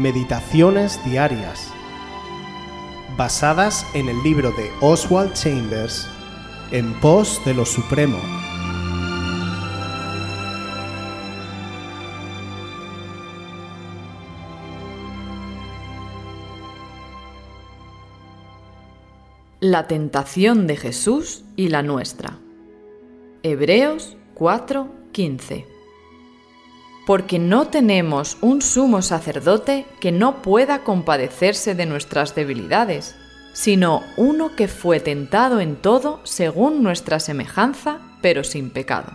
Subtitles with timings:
[0.00, 1.70] Meditaciones Diarias,
[3.18, 6.08] basadas en el libro de Oswald Chambers,
[6.70, 8.16] En pos de lo Supremo.
[19.60, 22.38] La tentación de Jesús y la nuestra.
[23.42, 25.79] Hebreos 4:15
[27.06, 33.16] Porque no tenemos un sumo sacerdote que no pueda compadecerse de nuestras debilidades,
[33.52, 39.12] sino uno que fue tentado en todo según nuestra semejanza, pero sin pecado.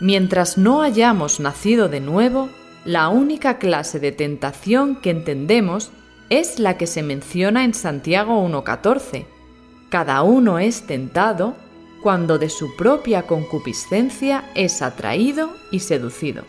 [0.00, 2.50] Mientras no hayamos nacido de nuevo,
[2.84, 5.90] la única clase de tentación que entendemos
[6.28, 9.24] es la que se menciona en Santiago 1.14.
[9.88, 11.54] Cada uno es tentado
[12.04, 16.44] cuando de su propia concupiscencia es atraído y seducido.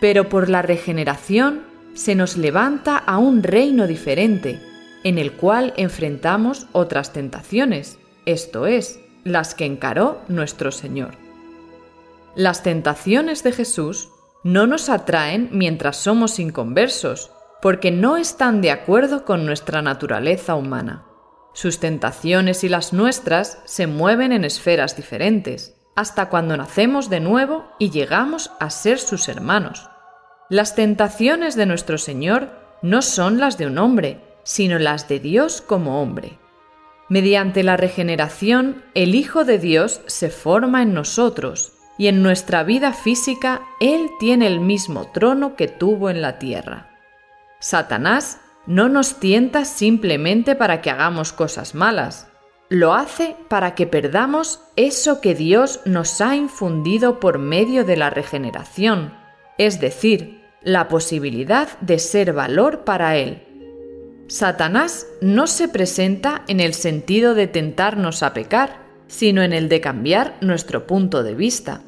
[0.00, 1.60] Pero por la regeneración
[1.92, 4.58] se nos levanta a un reino diferente,
[5.04, 11.16] en el cual enfrentamos otras tentaciones, esto es, las que encaró nuestro Señor.
[12.34, 14.08] Las tentaciones de Jesús
[14.42, 21.07] no nos atraen mientras somos inconversos, porque no están de acuerdo con nuestra naturaleza humana.
[21.58, 27.64] Sus tentaciones y las nuestras se mueven en esferas diferentes, hasta cuando nacemos de nuevo
[27.80, 29.90] y llegamos a ser sus hermanos.
[30.50, 32.50] Las tentaciones de nuestro Señor
[32.80, 36.38] no son las de un hombre, sino las de Dios como hombre.
[37.08, 42.92] Mediante la regeneración, el Hijo de Dios se forma en nosotros, y en nuestra vida
[42.92, 46.88] física Él tiene el mismo trono que tuvo en la tierra.
[47.58, 52.28] Satanás no nos tienta simplemente para que hagamos cosas malas,
[52.68, 58.10] lo hace para que perdamos eso que Dios nos ha infundido por medio de la
[58.10, 59.14] regeneración,
[59.56, 63.42] es decir, la posibilidad de ser valor para Él.
[64.26, 69.80] Satanás no se presenta en el sentido de tentarnos a pecar, sino en el de
[69.80, 71.80] cambiar nuestro punto de vista.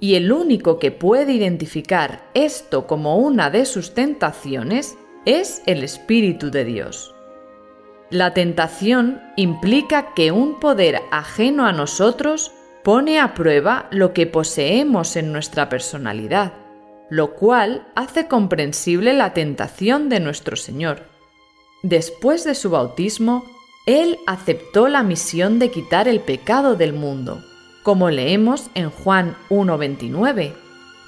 [0.00, 6.50] Y el único que puede identificar esto como una de sus tentaciones es el Espíritu
[6.50, 7.14] de Dios.
[8.10, 15.16] La tentación implica que un poder ajeno a nosotros pone a prueba lo que poseemos
[15.16, 16.52] en nuestra personalidad,
[17.08, 21.04] lo cual hace comprensible la tentación de nuestro Señor.
[21.82, 23.44] Después de su bautismo,
[23.86, 27.42] Él aceptó la misión de quitar el pecado del mundo
[27.82, 30.52] como leemos en Juan 1.29.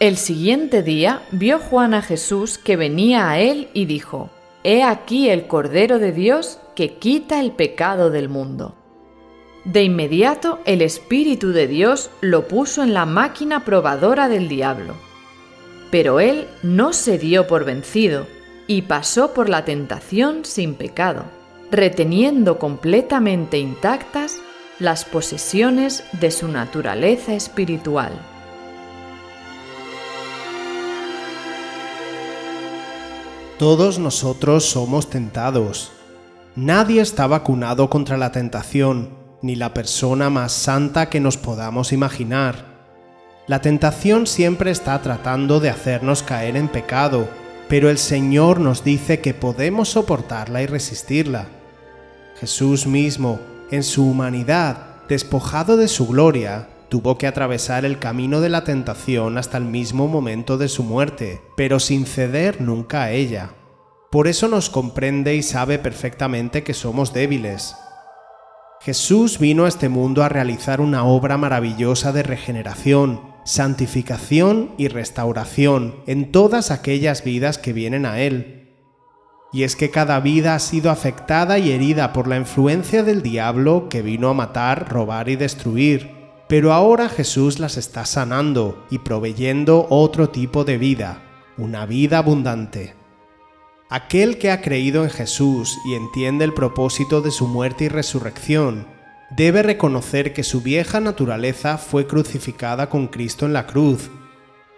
[0.03, 4.31] El siguiente día vio Juan a Jesús que venía a él y dijo,
[4.65, 8.75] He aquí el Cordero de Dios que quita el pecado del mundo.
[9.65, 14.97] De inmediato el Espíritu de Dios lo puso en la máquina probadora del diablo.
[15.93, 18.27] Pero él no se dio por vencido
[18.67, 21.27] y pasó por la tentación sin pecado,
[21.71, 24.41] reteniendo completamente intactas
[24.81, 28.32] las posesiones de su naturaleza espiritual.
[33.59, 35.93] Todos nosotros somos tentados.
[36.57, 39.11] Nadie está vacunado contra la tentación,
[39.43, 42.73] ni la persona más santa que nos podamos imaginar.
[43.47, 47.29] La tentación siempre está tratando de hacernos caer en pecado,
[47.69, 51.47] pero el Señor nos dice que podemos soportarla y resistirla.
[52.41, 53.39] Jesús mismo,
[53.71, 59.39] en su humanidad, despojado de su gloria, tuvo que atravesar el camino de la tentación
[59.39, 63.55] hasta el mismo momento de su muerte, pero sin ceder nunca a ella.
[64.11, 67.75] Por eso nos comprende y sabe perfectamente que somos débiles.
[68.83, 75.95] Jesús vino a este mundo a realizar una obra maravillosa de regeneración, santificación y restauración
[76.07, 78.69] en todas aquellas vidas que vienen a Él,
[79.51, 83.89] y es que cada vida ha sido afectada y herida por la influencia del diablo
[83.89, 86.22] que vino a matar, robar y destruir.
[86.53, 91.23] Pero ahora Jesús las está sanando y proveyendo otro tipo de vida,
[91.57, 92.95] una vida abundante.
[93.89, 98.87] Aquel que ha creído en Jesús y entiende el propósito de su muerte y resurrección,
[99.35, 104.11] debe reconocer que su vieja naturaleza fue crucificada con Cristo en la cruz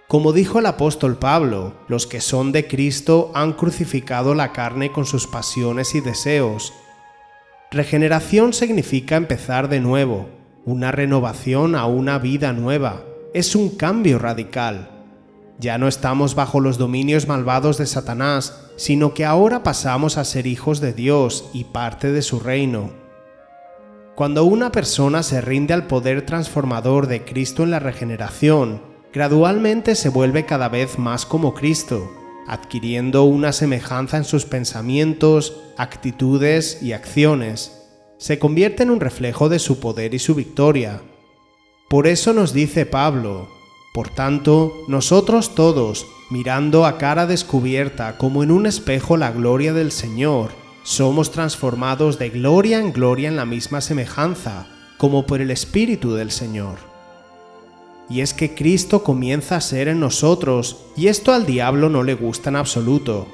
[0.06, 5.06] como dijo el apóstol Pablo, los que son de Cristo han crucificado la carne con
[5.06, 6.73] sus pasiones y deseos.
[7.73, 10.29] Regeneración significa empezar de nuevo,
[10.66, 13.02] una renovación a una vida nueva.
[13.34, 14.90] Es un cambio radical.
[15.58, 20.46] Ya no estamos bajo los dominios malvados de Satanás, sino que ahora pasamos a ser
[20.46, 22.90] hijos de Dios y parte de su reino.
[24.14, 28.81] Cuando una persona se rinde al poder transformador de Cristo en la regeneración,
[29.12, 32.10] gradualmente se vuelve cada vez más como Cristo,
[32.46, 37.83] adquiriendo una semejanza en sus pensamientos, actitudes y acciones.
[38.19, 41.02] Se convierte en un reflejo de su poder y su victoria.
[41.88, 43.49] Por eso nos dice Pablo,
[43.94, 49.93] por tanto, nosotros todos, mirando a cara descubierta como en un espejo la gloria del
[49.93, 50.50] Señor,
[50.82, 54.67] somos transformados de gloria en gloria en la misma semejanza,
[54.99, 56.78] como por el Espíritu del Señor.
[58.10, 62.14] Y es que Cristo comienza a ser en nosotros, y esto al diablo no le
[62.14, 63.28] gusta en absoluto.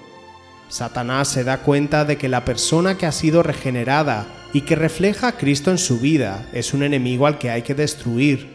[0.69, 5.29] Satanás se da cuenta de que la persona que ha sido regenerada y que refleja
[5.29, 8.49] a Cristo en su vida es un enemigo al que hay que destruir.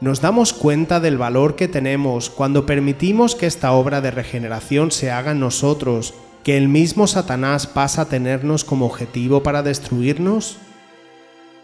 [0.00, 5.10] Nos damos cuenta del valor que tenemos cuando permitimos que esta obra de regeneración se
[5.10, 10.58] haga en nosotros, que el mismo Satanás pasa a tenernos como objetivo para destruirnos.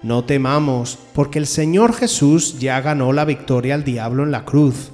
[0.02, 4.92] No temamos, porque el Señor Jesús ya ganó la victoria al diablo en la cruz.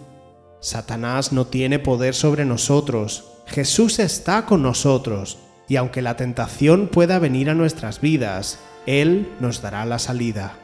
[0.60, 5.36] Satanás no tiene poder sobre nosotros, Jesús está con nosotros,
[5.68, 10.54] y aunque la tentación pueda venir a nuestras vidas, Él nos dará la salida.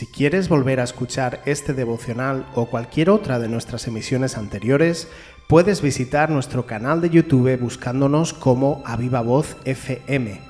[0.00, 5.08] Si quieres volver a escuchar este devocional o cualquier otra de nuestras emisiones anteriores,
[5.46, 10.49] puedes visitar nuestro canal de YouTube buscándonos como Aviva Voz FM.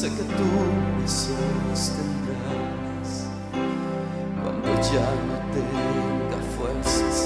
[0.00, 0.48] sé que tú
[0.98, 2.08] me sostendrás.
[4.42, 7.16] Cuando ya no tenga fuerzas,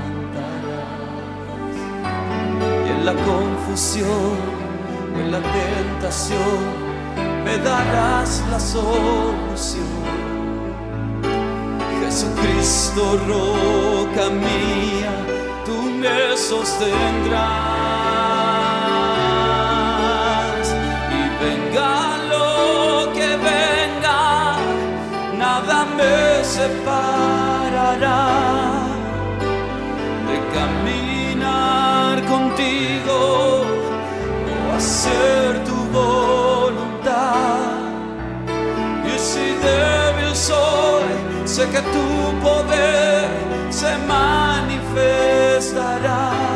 [2.85, 4.65] Y en la confusión
[5.21, 6.61] en la tentación,
[7.45, 10.03] me darás la solución.
[12.01, 15.15] Jesucristo, roca mía,
[15.65, 17.74] tú me sostendrás.
[21.45, 21.95] Venga
[22.33, 22.51] lo
[23.17, 24.21] que venga,
[25.43, 26.17] nada me
[26.57, 28.25] separará
[30.29, 33.19] de caminar contigo
[34.53, 37.77] o hacer tu voluntad.
[39.13, 41.09] Y si débil soy,
[41.45, 42.07] sé que tu
[42.47, 43.25] poder
[43.71, 46.54] se manifestará.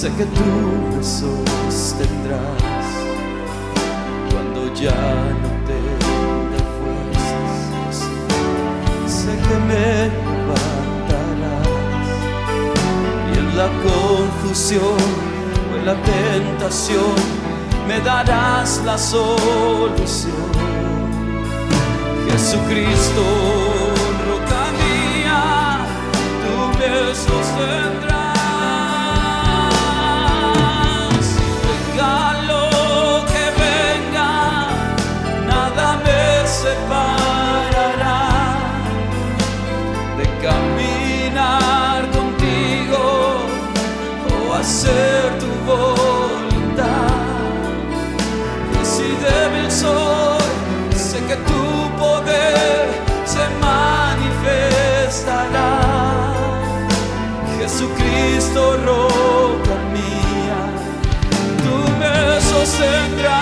[0.00, 0.44] Sé que tú
[0.96, 2.40] me sostendrás.
[4.30, 5.02] Cuando ya
[5.42, 7.96] no tenga fuerzas,
[9.06, 9.88] sé que me
[10.30, 11.68] levantarás.
[13.28, 15.00] Y en la confusión
[15.70, 17.14] o en la tentación,
[17.86, 20.50] me darás la solución.
[22.26, 23.69] Jesucristo,
[27.10, 28.09] me sostendrás.
[58.86, 60.60] Roca mía,
[61.64, 63.39] tú me sostendrás.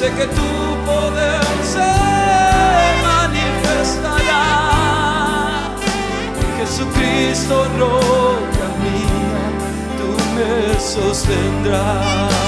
[0.00, 0.50] sé que tu
[0.86, 1.90] poder se
[3.08, 4.46] manifestará.
[6.58, 9.44] Jesucristo, roca mía,
[9.98, 12.39] tú me sostendrás.